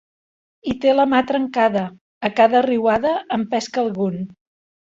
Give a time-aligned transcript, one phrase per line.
[0.69, 1.83] Hi té la mà trencada,
[2.31, 4.21] a cada riuada en pesca algun.